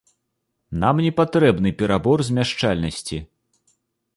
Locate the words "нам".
0.83-1.01